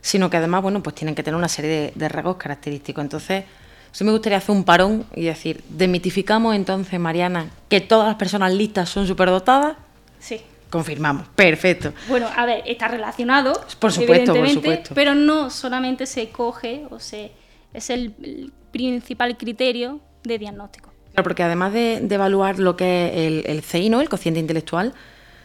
[0.00, 3.00] sino que además, bueno, pues tienen que tener una serie de, de rasgos característicos.
[3.00, 3.44] Entonces,
[3.92, 8.52] sí me gustaría hacer un parón y decir, ¿demitificamos entonces, Mariana, que todas las personas
[8.52, 9.76] listas son superdotadas?
[10.18, 10.40] Sí.
[10.68, 11.92] Confirmamos, perfecto.
[12.08, 14.96] Bueno, a ver, está relacionado, por supuesto, por supuesto.
[14.96, 17.30] pero no solamente se coge o se
[17.72, 20.89] es el principal criterio de diagnóstico.
[21.12, 24.00] Claro, porque además de, evaluar lo que es el, el CI, ¿no?
[24.00, 24.94] el cociente intelectual,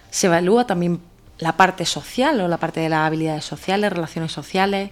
[0.10, 1.02] se evalúa también
[1.40, 4.92] la parte social o la parte de las habilidades sociales, relaciones sociales.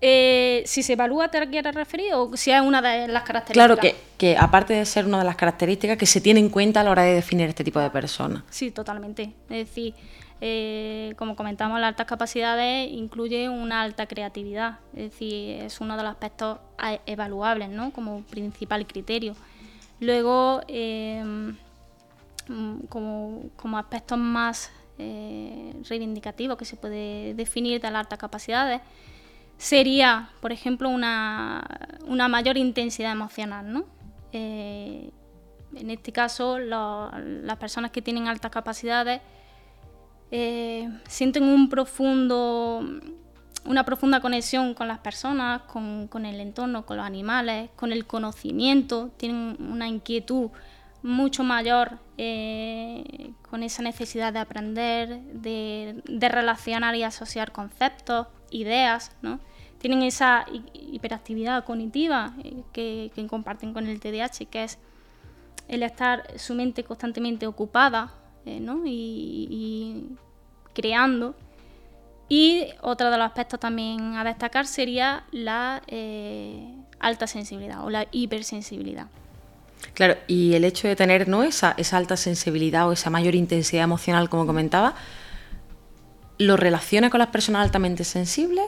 [0.00, 3.52] Eh, si se evalúa, ¿te quieres referir o si es una de las características?
[3.52, 6.80] Claro, que, que, aparte de ser una de las características que se tiene en cuenta
[6.80, 8.44] a la hora de definir este tipo de personas.
[8.48, 9.32] Sí, totalmente.
[9.50, 9.94] Es decir,
[10.40, 14.78] eh, como comentamos, las altas capacidades incluye una alta creatividad.
[14.94, 16.58] Es decir, es uno de los aspectos
[17.06, 17.90] evaluables, ¿no?
[17.92, 19.34] Como principal criterio.
[20.00, 21.56] Luego, em,
[22.88, 28.80] como, como, aspectos más eh, reivindicativos que se puede definir de las altas capacidades,
[29.58, 31.64] sería, por ejemplo, una,
[32.30, 33.84] mayor intensidad emocional, ¿no?
[34.32, 35.10] Eh,
[35.74, 39.20] en este caso, las personas que tienen altas capacidades
[40.30, 42.82] eh, sienten un profundo,
[43.68, 49.10] una profunda conexión con las personas, con, el entorno, con los animales, con el conocimiento,
[49.18, 50.50] tienen una inquietud
[51.02, 59.38] mucho mayor eh, con esa necesidad de aprender, de, relacionar y asociar conceptos, ideas, ¿no?
[59.78, 64.78] tienen esa hiperactividad cognitiva eh, que, comparten con el TDAH, que es
[65.68, 68.14] el estar su mente constantemente ocupada
[68.46, 70.06] eh, y,
[70.72, 71.34] creando.
[72.28, 78.06] Y otro de los aspectos también a destacar sería la eh, alta sensibilidad o la
[78.10, 79.06] hipersensibilidad.
[79.94, 81.42] Claro, y el hecho de tener ¿no?
[81.42, 84.94] esa, esa alta sensibilidad o esa mayor intensidad emocional, como comentaba,
[86.36, 88.66] ¿lo relaciona con las personas altamente sensibles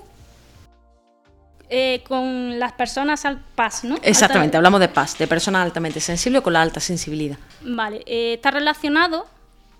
[1.72, 3.96] eh, con las personas al PAS, ¿no?
[4.02, 7.38] Exactamente, hablamos de PAS, de personas altamente sensibles con la alta sensibilidad.
[7.62, 9.28] Vale, eh, está relacionado,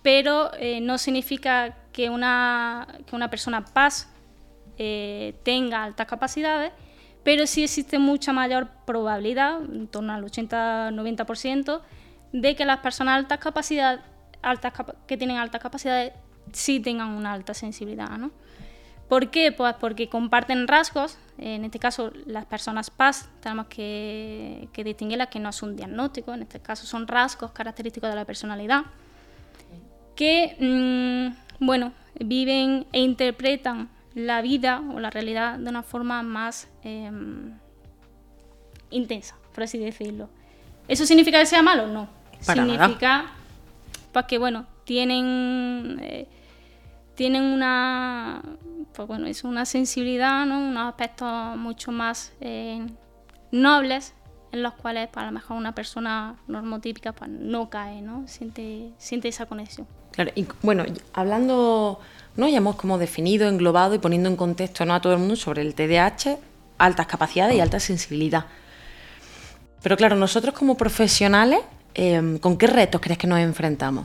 [0.01, 4.09] pero eh, no significa que una, que una persona PAS
[5.43, 6.73] tenga altas capacidades,
[7.23, 11.83] pero sí existe mucha mayor probabilidad, en torno al 80-90%,
[12.33, 13.41] de que las personas altas
[14.43, 14.73] altas
[15.07, 16.13] que tienen altas capacidades
[16.53, 18.31] sí tengan una alta sensibilidad, ¿no?
[19.09, 19.51] ¿Por qué?
[19.51, 25.41] Pues porque comparten rasgos, en este caso las personas PAS, tenemos que, que distinguirlas que
[25.41, 28.85] no es un diagnóstico, en este caso son rasgos característicos de la personalidad,
[30.15, 36.69] que, mm, bueno, viven e interpretan la vida o la realidad de una forma más
[36.83, 37.53] em,
[38.91, 40.29] intensa, por así decirlo.
[40.89, 41.87] ¿Eso significa que sea malo?
[41.87, 42.09] No.
[42.41, 43.27] significa
[44.13, 45.99] pues que, bueno, tienen...
[46.03, 46.29] Eh,
[47.15, 48.41] tienen una,
[48.95, 50.59] pues bueno, es una sensibilidad, ¿no?
[50.59, 52.87] unos aspectos mucho más eh,
[53.53, 54.15] nobles
[54.53, 58.27] en los cuales pues, a lo mejor una persona normotípica pues, no cae, ¿no?
[58.27, 59.87] Siente, siente esa conexión.
[60.21, 61.99] Claro, y bueno, hablando,
[62.37, 62.47] ¿no?
[62.47, 64.95] Ya hemos como definido, englobado y poniendo en contexto ¿no?
[64.95, 66.37] a todo el mundo sobre el TDAH,
[66.77, 68.45] altas capacidades y alta sensibilidad.
[69.83, 71.61] Pero claro, nosotros como profesionales,
[71.95, 74.05] eh, ¿con qué retos crees que nos enfrentamos?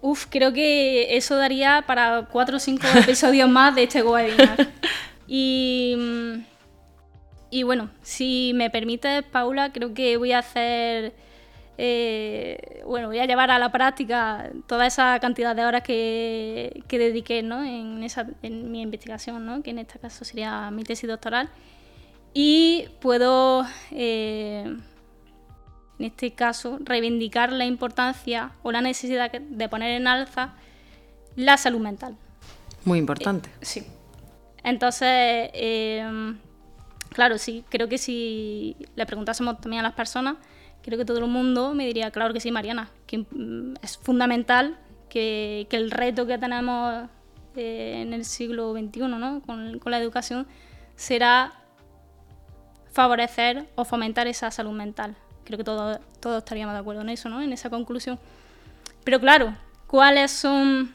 [0.00, 4.68] Uf, creo que eso daría para cuatro o cinco episodios más de este webinar.
[5.28, 5.98] Y,
[7.50, 11.12] y bueno, si me permite, Paula, creo que voy a hacer,
[11.76, 16.98] eh, bueno, voy a llevar a la práctica toda esa cantidad de horas que, que
[16.98, 17.64] dediqué ¿no?
[17.64, 19.62] en, esa, en mi investigación, ¿no?
[19.62, 21.50] que en este caso sería mi tesis doctoral.
[22.32, 24.64] Y puedo, eh,
[25.98, 30.54] en este caso, reivindicar la importancia o la necesidad de poner en alza
[31.36, 32.16] la salud mental.
[32.84, 33.48] Muy importante.
[33.48, 33.86] Eh, sí.
[34.62, 36.38] Entonces, em,
[37.10, 40.36] claro, sí, creo que si le preguntásemos también a las personas,
[40.84, 44.76] creo que todo el mundo me diría, claro que sí, Mariana, que mm, es fundamental
[45.08, 47.08] que, el reto que tenemos
[47.56, 49.40] eh, en el siglo XXI ¿no?
[49.40, 50.46] con, la educación
[50.94, 51.54] será
[52.92, 55.16] favorecer o fomentar esa salud mental.
[55.44, 57.40] Creo que todos, todos estaríamos de acuerdo en eso, ¿no?
[57.40, 58.18] en esa conclusión.
[59.04, 59.54] Pero claro,
[59.86, 60.92] ¿cuáles son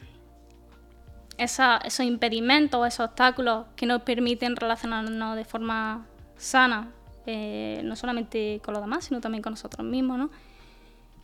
[1.36, 6.88] esos impedimentos, esos obstáculos que nos permiten relacionarnos de forma sana,
[7.32, 10.30] eh, no solamente con los demás, sino también con nosotros mismos, ¿no?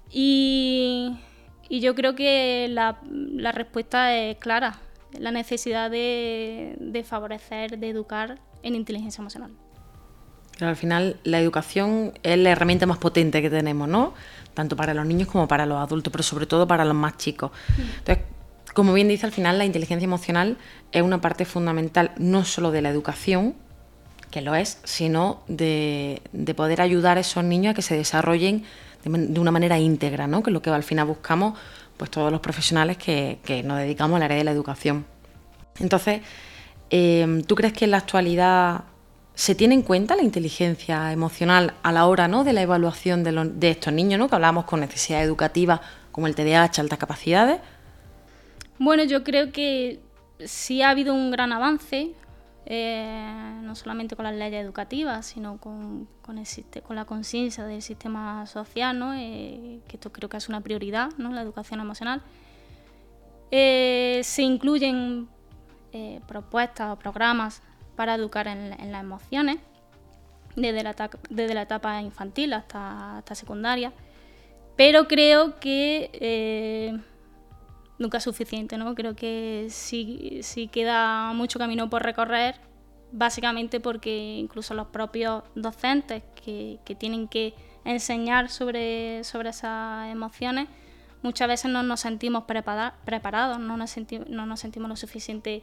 [0.09, 1.16] Y,
[1.69, 3.01] yo creo que la,
[3.51, 4.79] respuesta es clara,
[5.19, 9.51] la necesidad de, favorecer, de educar en inteligencia emocional.
[10.61, 14.14] al final la educación es la herramienta más potente que tenemos, ¿no?
[14.55, 17.51] Tanto para los niños como para los adultos, pero sobre todo para los más chicos.
[17.99, 18.25] Entonces,
[18.75, 20.59] como bien dice, al final la inteligencia emocional
[20.92, 23.57] es una parte fundamental no solo de la educación,
[24.31, 26.21] que lo es, sino de,
[26.57, 28.65] poder ayudar a esos niños a que se desarrollen
[29.05, 30.43] de, una manera íntegra, ¿no?
[30.43, 31.59] que es lo que al final buscamos
[31.97, 35.07] pues todos los profesionales que, nos dedicamos al área de la educación.
[35.79, 36.21] Entonces,
[36.91, 38.85] em, ¿tú crees que en la actualidad
[39.35, 42.43] se tiene en cuenta la inteligencia emocional a la hora ¿no?
[42.43, 44.29] de la evaluación de, estos niños, ¿no?
[44.29, 47.61] que hablamos con necesidades educativas como el TDAH, altas capacidades?
[48.79, 50.01] Bueno, yo creo que
[50.45, 52.12] sí ha habido un gran avance,
[52.68, 56.37] eh, no solamente con las leyes educativas, sino con, con,
[56.96, 59.14] la conciencia del sistema social, ¿no?
[59.14, 61.31] Eh, que esto creo que es una prioridad, ¿no?
[61.31, 62.22] la educación emocional.
[63.52, 65.29] Eh, se incluyen
[66.26, 67.62] propuestas o programas
[67.94, 69.59] para educar en, las emociones,
[70.55, 70.94] desde la,
[71.31, 73.92] desde la etapa infantil hasta, hasta secundaria,
[74.76, 77.00] pero creo que
[77.98, 78.94] nunca es suficiente, ¿no?
[78.94, 80.40] Creo que sí,
[80.72, 82.56] queda mucho camino por recorrer,
[83.12, 87.54] básicamente porque incluso los propios docentes que, tienen que
[87.85, 90.68] enseñar sobre, sobre esas emociones,
[91.22, 93.94] muchas veces no nos sentimos preparados, no nos,
[94.28, 95.62] no nos sentimos lo, suficiente,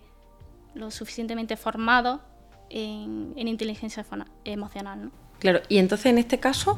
[0.73, 2.21] lo suficientemente formados
[2.69, 4.05] en, en inteligencia
[4.45, 5.05] emocional.
[5.05, 5.11] ¿no?
[5.39, 6.77] Claro, y entonces en este caso,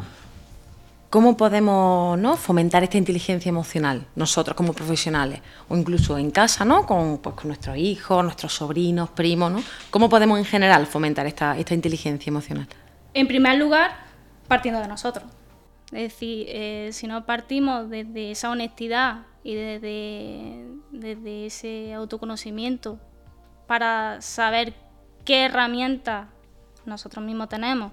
[1.10, 2.36] ¿Cómo podemos ¿no?
[2.36, 6.86] fomentar esta inteligencia emocional nosotros como profesionales o incluso en casa, ¿no?
[6.86, 9.52] con, pues, con nuestros hijos, nuestros sobrinos, primos?
[9.52, 9.64] ¿no?
[9.92, 12.68] ¿Cómo podemos en general fomentar esta, esta inteligencia emocional?
[13.14, 13.92] En primer lugar,
[14.48, 15.26] partiendo de nosotros.
[15.92, 23.00] Es decir, eh, si no partimos desde esa honestidad y desde, desde ese autoconocimiento
[23.68, 24.74] para saber
[25.24, 26.28] qué herramientas
[26.86, 27.92] nosotros mismos tenemos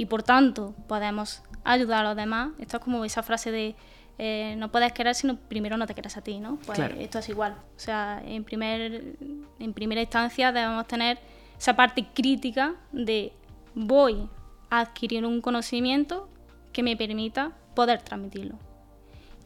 [0.00, 2.52] y por tanto podemos ayudar a los demás.
[2.58, 3.76] Esto es como esa frase de
[4.16, 6.58] eh, no puedes querer si primero no te quieres a ti, ¿no?
[6.64, 7.52] Pues esto es igual.
[7.76, 9.14] O sea, en, primer,
[9.58, 11.18] en primera instancia debemos tener
[11.58, 13.34] esa parte crítica de
[13.74, 14.26] voy
[14.70, 16.30] a adquirir un conocimiento
[16.72, 18.54] que me permita poder transmitirlo.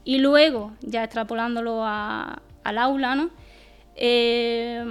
[0.05, 3.31] Y luego, ya extrapolándolo al aula, ¿no?
[3.97, 4.85] Eh,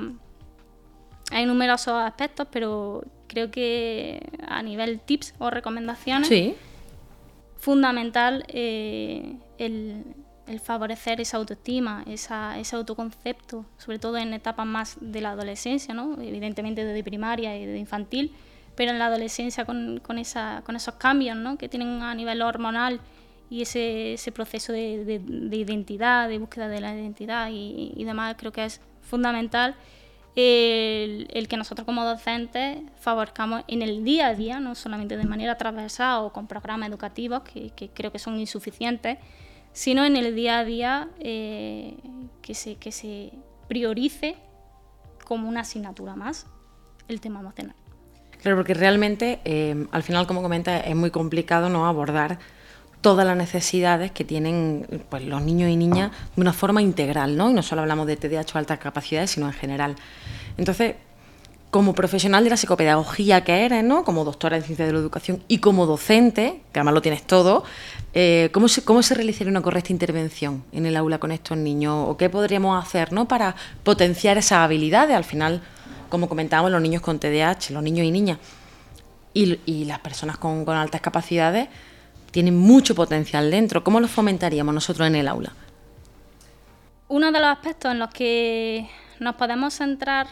[1.31, 6.55] hay numerosos aspectos, pero creo que a nivel tips o recomendaciones, sí
[7.63, 10.03] fundamental eh, el,
[10.61, 16.21] favorecer esa autoestima, ese autoconcepto, sobre todo en etapas más de la adolescencia, ¿no?
[16.21, 18.33] evidentemente desde primaria y desde infantil,
[18.75, 21.57] pero en la adolescencia con, esa, con esos cambios ¿no?
[21.57, 22.99] que tienen a nivel hormonal
[23.49, 25.21] y ese, ese proceso de,
[25.53, 29.75] identidad, de búsqueda de la identidad y, y demás, creo que es fundamental
[30.35, 35.57] el, que nosotros como docentes favorezcamos en el día a día, no solamente de manera
[35.57, 39.17] transversal o con programas educativos, que, creo que son insuficientes,
[39.73, 41.95] sino en el día a día eh,
[42.41, 43.31] que, se, que se
[43.67, 44.35] priorice
[45.25, 46.47] como una asignatura más
[47.07, 47.75] el tema emocional.
[48.41, 52.39] Claro, porque realmente, eh, al final, como comenta, es muy complicado no abordar
[53.03, 57.51] todas las necesidades que tienen pues, los niños y niñas de una forma integral, ¿no?
[57.51, 59.95] Y no solo hablamos de TDAH o altas capacidades, sino en general.
[60.57, 60.95] Entonces,
[61.69, 64.05] como profesional de la psicopedagogía que eres, ¿no?
[64.05, 67.65] Como doctora en ciencias de la educación y como docente, que además lo tienes todo,
[68.13, 72.07] eh, ¿cómo, se, ¿cómo se realizaría una correcta intervención en el aula con estos niños?
[72.07, 73.27] ¿O qué podríamos hacer ¿no?
[73.27, 75.17] para potenciar esas habilidades?
[75.17, 75.61] Al final,
[76.09, 78.37] como comentábamos, los niños con TDAH, los niños y niñas,
[79.33, 81.67] y, las personas con, con altas capacidades,
[82.33, 83.83] tienen mucho potencial dentro.
[83.83, 85.53] ¿Cómo lo fomentaríamos nosotros en el aula?
[87.07, 90.25] Uno de los aspectos en los que nos podemos centrar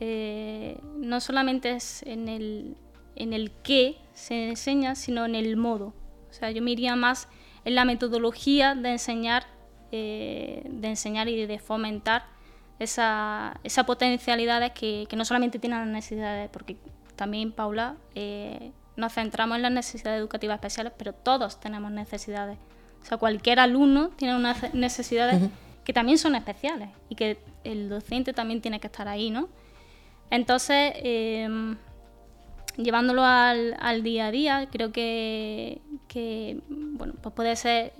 [0.00, 2.76] eh, no solamente es en el,
[3.14, 5.94] en el qué se enseña, sino en el modo.
[6.28, 7.28] O sea, yo me iría más
[7.64, 9.46] en la metodología de enseñar,
[9.92, 12.24] eh, de enseñar y de fomentar
[12.80, 16.76] esas esa potencialidades que, no solamente tienen las necesidades, porque
[17.14, 22.58] también, Paula, eh, nos centramos en las necesidades educativas especiales, pero todos tenemos necesidades.
[23.02, 25.50] O sea, cualquier alumno tiene unas necesidades
[25.84, 29.48] que también son especiales y que el docente también tiene que estar ahí, ¿no?
[30.30, 31.76] Entonces, em,
[32.76, 35.80] llevándolo al, día a día, creo que,
[36.68, 37.92] bueno, pues puede ser,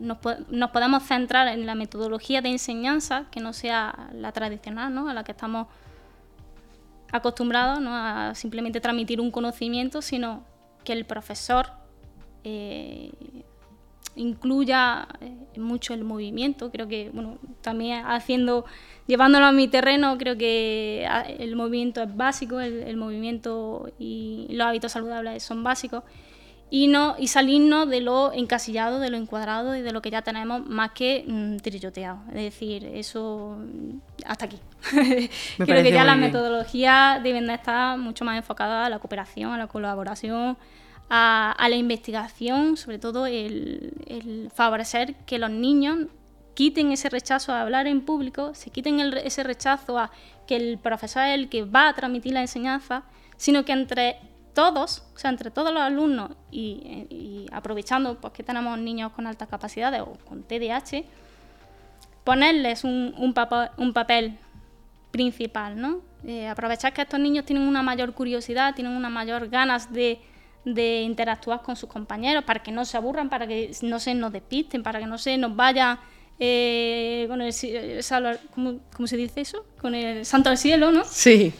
[0.00, 5.08] nos, podemos centrar en la metodología de enseñanza, que no sea la tradicional, ¿no?
[5.08, 5.66] A la que estamos
[7.12, 7.94] acostumbrados, ¿no?
[7.94, 10.44] A simplemente transmitir un conocimiento, sino
[10.82, 11.66] que el profesor
[12.42, 13.12] eh,
[14.16, 16.70] incluya eh, mucho el movimiento.
[16.70, 18.64] Creo que, bueno, también haciendo,
[19.06, 24.66] llevándolo a mi terreno, creo que ah, el movimiento es básico, el, movimiento y los
[24.66, 26.02] hábitos saludables son básicos.
[26.74, 30.22] Y, no, y salirnos de lo encasillado, de lo encuadrado y de lo que ya
[30.22, 32.20] tenemos más que mm, trilloteado.
[32.28, 34.58] Es decir, eso mm, hasta aquí.
[35.58, 39.58] creo que ya las metodologías deben de estar mucho más enfocadas a la cooperación, a
[39.58, 40.56] la colaboración,
[41.10, 46.06] a, la investigación, sobre todo el, favorecer que los niños
[46.54, 50.10] quiten ese rechazo a hablar en público, se quiten ese rechazo a
[50.46, 53.02] que el profesor es el que va a transmitir la enseñanza,
[53.36, 58.78] sino que entre todos, o sea, entre todos los alumnos y, aprovechando pues, que tenemos
[58.78, 61.04] niños con altas capacidades o con TDAH,
[62.24, 64.38] ponerles un, un, papel
[65.10, 66.00] principal, ¿no?
[66.24, 70.20] Eh, aprovechar que estos niños tienen una mayor curiosidad, tienen una mayor ganas de
[71.02, 74.82] interactuar con sus compañeros, para que no se aburran, para que no se nos despisten,
[74.82, 75.98] para que no se nos vaya
[76.44, 77.54] eh, con el,
[78.52, 79.64] ¿cómo, se dice eso?
[79.80, 81.04] Con el santo al cielo, ¿no?
[81.04, 81.52] Sí,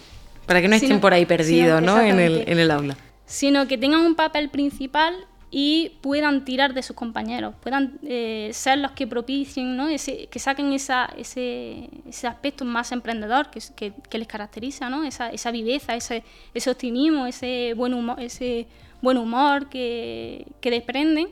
[0.47, 2.01] para que no estén por ahí perdidos, ¿no?
[2.01, 2.97] En el, en el aula.
[3.27, 5.15] Sino que tengan un papel principal
[5.55, 9.87] y puedan tirar de sus compañeros, puedan eh, ser los que propicien, ¿no?
[9.87, 13.61] Ese, que saquen esa, ese, ese aspecto más emprendedor que,
[14.09, 15.05] que, les caracteriza, ¿no?
[15.05, 16.25] esa, esa viveza, ese,
[16.55, 18.67] ese optimismo, ese buen humor, ese
[19.03, 21.29] buen humor que, que desprenden,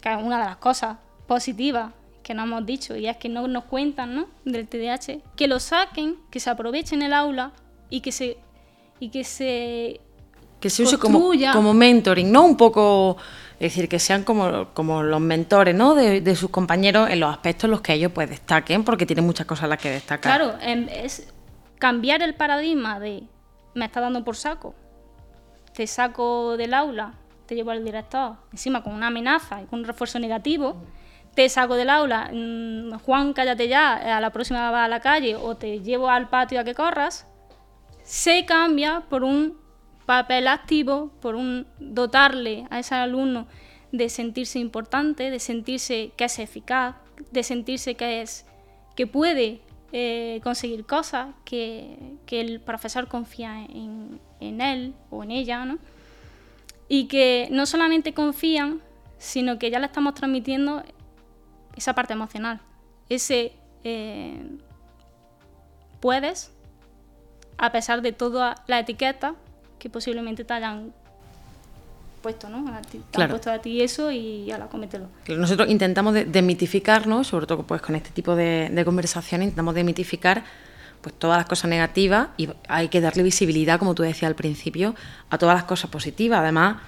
[0.00, 1.92] que es una de las cosas positivas
[2.22, 4.28] que nos hemos dicho, y es que no nos cuentan ¿no?
[4.44, 7.50] del TDAH, que lo saquen, que se aprovechen el aula
[7.90, 8.36] y que se
[9.00, 10.00] y que se
[10.60, 12.44] que se use como, como mentoring, ¿no?
[12.44, 13.18] Un poco,
[13.54, 15.94] es decir, que sean como, como los mentores, ¿no?
[15.94, 19.26] De, de, sus compañeros en los aspectos en los que ellos pues destaquen, porque tienen
[19.26, 20.38] muchas cosas a las que destacar.
[20.38, 21.32] Claro, es
[21.78, 23.24] cambiar el paradigma de
[23.74, 24.74] me está dando por saco,
[25.74, 27.12] te saco del aula,
[27.44, 30.76] te llevo al director, encima con una amenaza y con un refuerzo negativo,
[31.34, 35.36] te saco del aula, mm, Juan, cállate ya, a la próxima va a la calle
[35.36, 37.26] o te llevo al patio a que corras,
[38.06, 39.58] se cambia por un
[40.06, 43.48] papel activo, por un dotarle a ese alumno
[43.90, 46.94] de sentirse importante, de sentirse que es eficaz,
[47.32, 48.46] de sentirse que es
[48.94, 49.60] que puede
[49.92, 55.78] eh, conseguir cosas, que, el profesor confía en, él o en ella, ¿no?
[56.88, 58.82] Y que no solamente confían,
[59.18, 60.84] sino que ya le estamos transmitiendo
[61.74, 62.60] esa parte emocional,
[63.08, 64.40] ese eh,
[66.00, 66.55] puedes,
[67.58, 69.34] a pesar de toda la etiqueta
[69.78, 70.92] que posiblemente te hayan
[72.22, 72.64] puesto, ¿no?
[72.90, 75.06] te han puesto a ti eso y la comételo.
[75.28, 77.22] Nosotros intentamos demitificar, ¿no?
[77.22, 80.42] Sobre todo pues con este tipo de, de conversaciones, intentamos demitificar
[81.00, 84.96] pues todas las cosas negativas y hay que darle visibilidad, como tú decías al principio,
[85.30, 86.40] a todas las cosas positivas.
[86.40, 86.78] Además,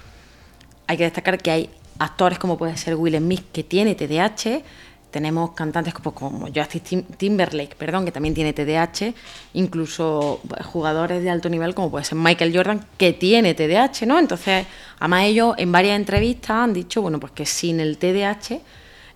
[0.89, 4.63] hay que destacar que hay actores como puede ser Will Smith, que tiene TDAH,
[5.11, 9.15] tenemos cantantes como, como Justin Timberlake, perdón, que también tiene TDAH,
[9.55, 14.19] incluso jugadores de alto nivel como puede ser Michael Jordan, que tiene TDAH, ¿no?
[14.19, 14.67] Entonces,
[14.99, 18.61] además ellos en varias entrevistas han dicho, bueno, pues que sin el TDAH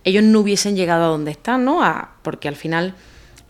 [0.03, 1.81] ellos no hubiesen llegado a donde están, ¿no?
[2.23, 2.93] porque al final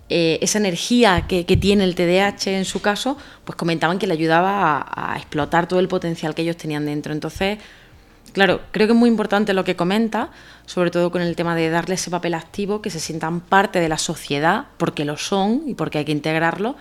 [0.09, 4.81] eh, esa energía que, tiene el TDAH en su caso, pues comentaban que le ayudaba
[4.81, 7.13] a, a explotar todo el potencial que ellos tenían dentro.
[7.13, 7.57] Entonces,
[8.33, 10.31] Claro, creo que es muy importante lo que comenta,
[10.65, 13.87] sobre todo con el tema de darle ese papel activo, que se sientan parte de
[13.87, 16.75] la sociedad, porque lo son y porque hay que integrarlo.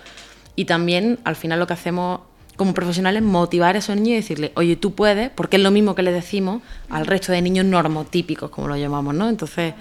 [0.57, 2.20] Y también, al final, lo que hacemos
[2.57, 5.70] como profesionales es motivar a esos niños y decirle, oye, tú puedes, porque es lo
[5.70, 9.28] mismo que le decimos al resto de niños normotípicos, como lo llamamos, ¿no?
[9.28, 9.74] Entonces,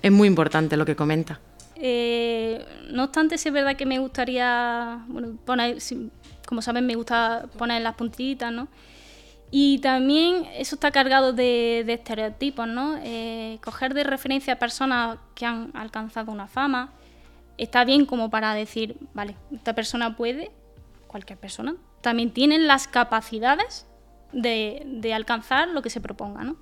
[0.00, 1.40] es muy importante lo que comenta.
[1.74, 5.38] Eh, no obstante, es verdad que me gustaría, bueno,
[6.46, 8.68] como saben, me gusta poner las puntitas, ¿no?
[9.50, 12.98] Y también eso está cargado de, estereotipos, ¿no?
[13.02, 16.92] Eh, coger de referencia a personas que han alcanzado una fama
[17.56, 20.50] está bien como para decir, vale, esta persona puede,
[21.08, 23.86] cualquier persona, también tienen las capacidades
[24.32, 26.56] de, alcanzar lo que se proponga, ¿no?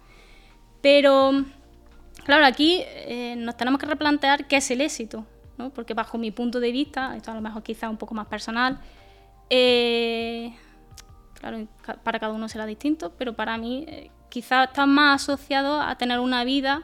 [0.80, 1.44] Pero
[2.24, 5.24] Claro, aquí eh, nos tenemos que replantear qué es el éxito,
[5.58, 5.70] ¿no?
[5.70, 8.80] porque bajo mi punto de vista, esto a lo mejor quizá un poco más personal,
[9.48, 10.52] eh,
[11.38, 11.66] claro,
[12.02, 16.18] para cada uno será distinto, pero para mí eh, quizá está más asociado a tener
[16.18, 16.82] una vida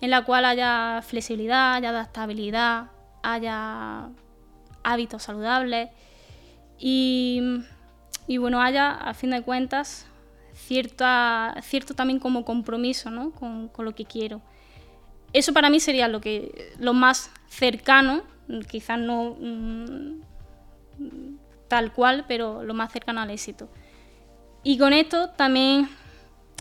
[0.00, 2.90] en la cual haya flexibilidad, haya adaptabilidad,
[3.22, 4.08] haya
[4.82, 5.90] hábitos saludables
[6.78, 7.62] y,
[8.38, 10.06] bueno, haya a fin de cuentas
[10.54, 13.32] cierta, cierto también como compromiso ¿no?
[13.32, 14.42] con, lo que quiero.
[15.32, 18.22] Eso para mí sería lo, que, lo más cercano,
[18.70, 20.20] quizás no mm,
[21.68, 23.68] tal cual, pero lo más cercano al éxito.
[24.62, 25.88] Y con esto también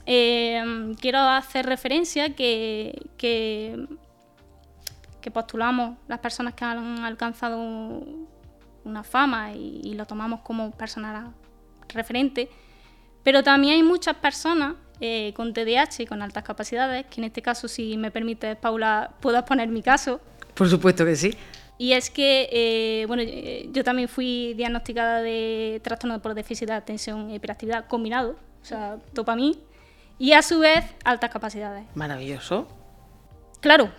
[0.05, 3.87] eh, quiero hacer referencia que, que,
[5.33, 7.59] postulamos las personas que han alcanzado
[8.83, 11.33] una fama y, lo tomamos como personal
[11.89, 12.47] referente,
[13.23, 17.41] pero también hay muchas personas eh, con TDAH y con altas capacidades, que en este
[17.41, 20.21] caso, si me permite, Paula, puedo exponer mi caso.
[20.53, 21.35] Por supuesto que sí.
[21.77, 23.23] Y es que, eh, bueno,
[23.71, 28.97] yo también fui diagnosticada de trastorno por déficit de atención y hiperactividad combinado, o sea,
[29.35, 29.59] mí
[30.17, 31.85] y a su vez altas capacidades.
[31.93, 32.67] Maravilloso.
[33.59, 33.89] Claro,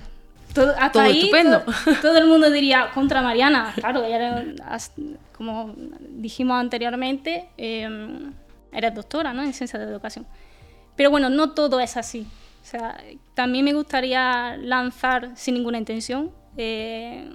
[0.55, 1.63] todo, todo estupendo.
[2.01, 4.03] Todo, el mundo diría contra Mariana, claro,
[5.37, 7.89] como dijimos anteriormente, eh,
[8.73, 9.43] eres doctora ¿no?
[9.43, 10.27] en ciencias de educación.
[10.97, 12.27] Pero bueno, no todo es así.
[12.63, 12.97] O sea,
[13.35, 17.31] también me gustaría lanzar sin ninguna intención eh,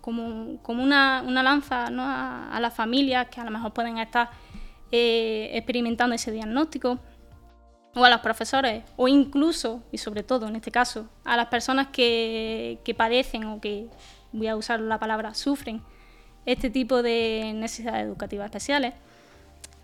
[0.00, 4.30] como, como una, una, lanza a, las familias que a lo mejor pueden estar
[4.92, 6.98] eh, experimentando ese diagnóstico.
[7.96, 11.88] O a los profesores, o incluso, y sobre todo en este caso, a las personas
[11.92, 13.86] que, padecen o que,
[14.32, 15.80] voy a usar la palabra, sufren
[16.44, 18.94] este tipo de necesidades educativas especiales,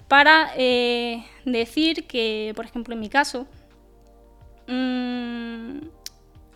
[0.08, 3.46] para eh, decir que, por ejemplo, en mi caso,
[4.66, 5.78] mm,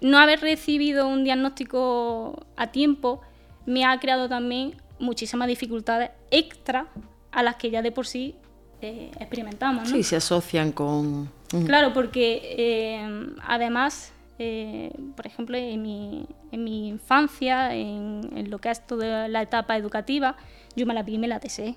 [0.04, 3.22] no haber recibido un diagnóstico a tiempo
[3.66, 6.86] me ha creado también muchísimas dificultades extra
[7.32, 8.36] a las que ya de por sí
[8.80, 9.88] eh, experimentamos.
[9.88, 11.30] Sí, se asocian con...
[11.66, 18.70] Claro, porque eh, además, eh, por ejemplo, en mi, en mi infancia, en, lo que
[18.70, 20.36] es toda la etapa educativa,
[20.76, 21.76] yo me la vi y me la tesé.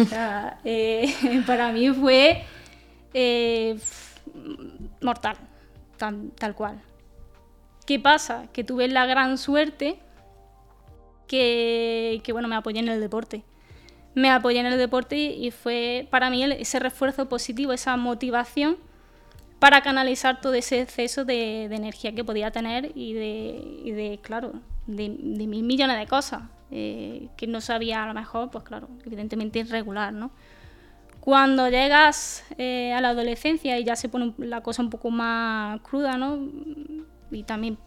[0.00, 0.58] O sea,
[1.46, 2.42] para mí fue
[5.00, 5.36] mortal,
[5.96, 6.80] tal, cual.
[7.86, 8.46] ¿Qué pasa?
[8.52, 10.00] Que tuve la gran suerte
[11.28, 13.44] que, que bueno, me apoyé en el deporte
[14.14, 18.76] me apoyé en el deporte y fue para mí ese refuerzo positivo, esa motivación
[19.58, 24.52] para canalizar todo ese exceso de, energía que podía tener y de, de claro,
[24.86, 29.60] de, mil millones de cosas eh, que no sabía a lo mejor, pues claro, evidentemente
[29.60, 30.30] irregular, ¿no?
[31.20, 35.80] Cuando llegas eh, a la adolescencia y ya se pone la cosa un poco más
[35.82, 36.38] cruda, ¿no?
[37.30, 37.78] Y también,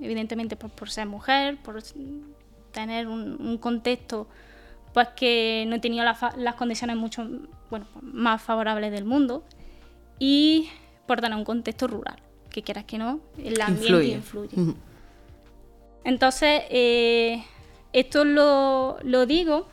[0.00, 1.80] evidentemente, por, ser mujer, por
[2.72, 4.26] tener un contexto
[4.92, 7.26] pues que no he tenido las condiciones mucho
[7.70, 9.44] bueno, más favorables del mundo
[10.18, 10.68] y
[11.06, 12.16] por tener un contexto rural,
[12.50, 14.56] que quieras que no, el ambiente influye.
[16.04, 17.42] Entonces, eh,
[17.92, 19.68] esto lo, digo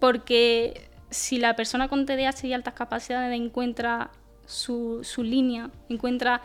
[0.00, 4.10] porque si la persona con TDAH y altas capacidades encuentra
[4.46, 6.40] su, línea, encuentra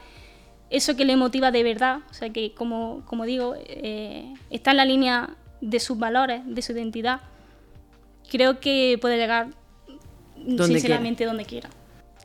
[0.73, 4.77] eso que le motiva de verdad, o sea que como, como digo, eh, está en
[4.77, 5.29] la línea
[5.61, 7.21] de sus valores, de su identidad,
[8.29, 9.49] creo que puede llegar
[10.35, 11.69] sinceramente donde quiera.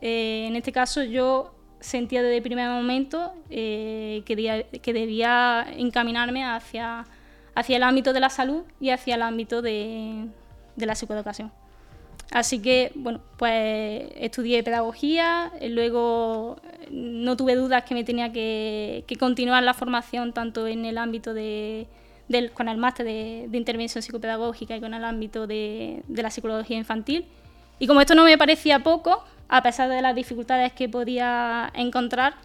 [0.01, 6.43] Eh, en este caso yo sentía desde el primer momento eh, que, que, debía encaminarme
[6.43, 7.05] hacia,
[7.53, 10.27] hacia el ámbito de la salud y hacia el ámbito de,
[10.75, 11.51] la psicoeducación.
[12.31, 16.57] Así que, bueno, pues estudié pedagogía, luego
[16.91, 21.87] no tuve dudas que me tenía que continuar la formación tanto en el ámbito de,
[22.53, 27.25] con el máster de, intervención psicopedagógica y con el ámbito de, la psicología infantil.
[27.79, 32.35] Y como esto no me parecía poco, a pesar de las dificultades que podía encontrar,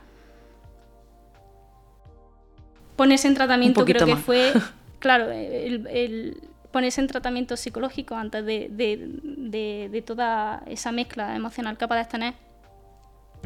[2.97, 4.53] ponerse en tratamiento creo que fue,
[5.01, 6.39] claro, el,
[6.75, 12.35] ponerse en tratamiento psicológico antes de, toda esa mezcla emocional que puedes tener.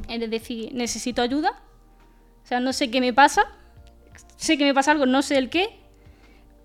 [0.09, 1.51] Es decir, necesito ayuda,
[2.43, 3.43] o sea, no sé qué me pasa,
[4.37, 5.79] sé que me pasa algo, no sé el qué,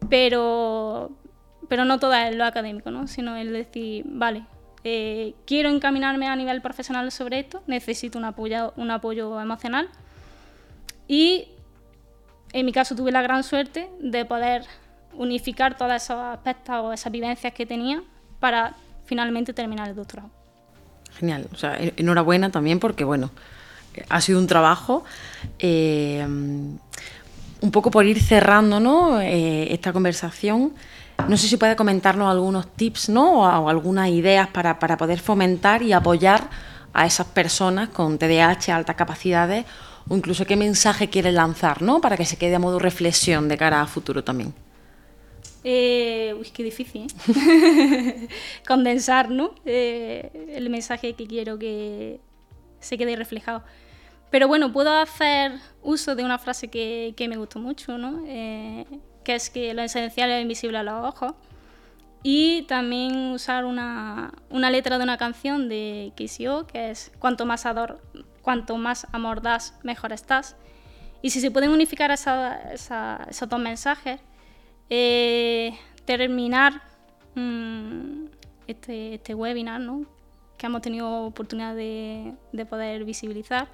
[0.09, 1.11] pero,
[1.67, 3.07] pero no todo es lo académico, ¿no?
[3.07, 4.45] sino el decir, vale,
[4.85, 9.89] eh, quiero encaminarme a nivel profesional sobre esto, necesito un apoyo, un apoyo emocional
[11.09, 11.49] y
[12.53, 14.63] en mi caso tuve la gran suerte de poder
[15.15, 18.03] unificar todos esos aspectos o esas vivencias que tenía
[18.39, 18.73] para
[19.05, 20.29] finalmente terminar el doctorado.
[21.19, 23.31] Genial, o sea, enhorabuena también porque, bueno,
[24.09, 25.03] ha sido un trabajo.
[25.59, 26.25] Eh,
[27.63, 29.21] un poco por ir cerrando ¿no?
[29.21, 30.73] Eh, esta conversación,
[31.29, 33.39] no sé si puede comentarnos algunos tips ¿no?
[33.39, 36.49] o, algunas ideas para, para, poder fomentar y apoyar
[36.93, 39.65] a esas personas con TDAH, altas capacidades,
[40.09, 42.01] o incluso qué mensaje quiere lanzar ¿no?
[42.01, 44.53] para que se quede a modo reflexión de cara a futuro también.
[45.63, 47.07] Eh, uy, qué difícil.
[47.27, 48.27] ¿eh?
[48.67, 49.55] Condensar, ¿no?
[49.65, 52.19] Eh, el mensaje que quiero que
[52.79, 53.63] se quede reflejado.
[54.29, 58.23] Pero bueno, puedo hacer uso de una frase que, me gustó mucho, ¿no?
[58.27, 58.85] Eh,
[59.23, 61.33] que es que lo esencial es invisible a los ojos.
[62.23, 68.01] Y también usar una, letra de una canción de KCO, que es cuanto más, ador,
[68.41, 70.55] cuanto más amor das, mejor estás.
[71.21, 74.19] Y si se pueden unificar esos dos mensajes,
[74.95, 75.75] eh,
[76.05, 76.83] terminar
[77.33, 78.25] mm,
[78.67, 80.05] este, este, webinar, ¿no?
[80.55, 83.67] que hemos tenido oportunidad de, de poder visibilizar,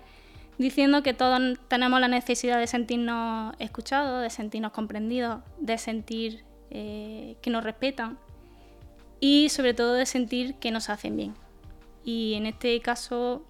[0.58, 7.36] diciendo que todos tenemos la necesidad de sentirnos escuchados, de sentirnos comprendidos, de sentir eh,
[7.42, 8.18] que nos respetan
[9.20, 11.34] y sobre todo de sentir que nos hacen bien.
[12.06, 13.44] Y en este caso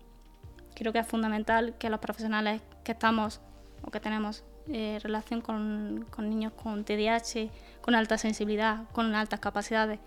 [0.74, 3.42] creo que es fundamental que los profesionales que estamos
[3.84, 7.50] o que tenemos eh, relación con, niños con TDAH,
[7.82, 10.00] con alta sensibilidad, con altas capacidades,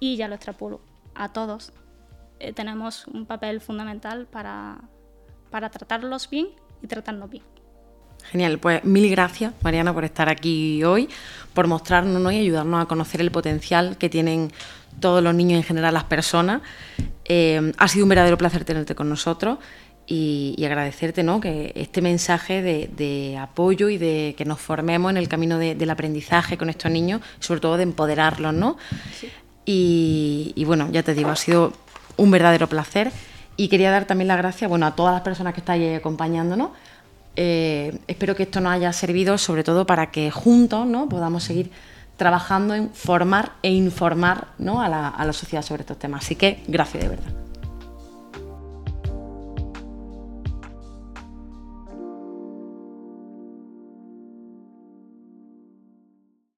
[0.00, 0.80] y ya lo extrapulo
[1.14, 1.72] a todos,
[2.40, 4.80] eh, tenemos un papel fundamental para,
[5.50, 6.48] para tratarlos bien
[6.82, 7.44] y tratarnos bien.
[8.30, 11.08] Genial, pues mil gracias Mariana por estar aquí hoy,
[11.54, 14.52] por mostrarnos y ayudarnos a conocer el potencial que tienen
[15.00, 16.62] todos los niños y en general las personas.
[17.24, 19.58] Eh, ha sido un verdadero placer tenerte con nosotros
[20.06, 21.40] y, agradecerte ¿no?
[21.40, 26.58] que este mensaje de, apoyo y de que nos formemos en el camino del aprendizaje
[26.58, 28.54] con estos niños, sobre todo de empoderarlos.
[28.54, 28.76] ¿no?
[29.64, 31.72] Y, y bueno, ya te digo, ha sido
[32.16, 33.12] un verdadero placer.
[33.56, 36.70] Y quería dar también las gracias bueno, a todas las personas que estáis acompañándonos.
[37.36, 41.08] Eh, espero que esto nos haya servido sobre todo para que juntos ¿no?
[41.08, 41.70] podamos seguir
[42.16, 44.82] trabajando en formar e informar ¿no?
[44.82, 46.24] a, la, a la sociedad sobre estos temas.
[46.24, 47.41] Así que gracias de verdad.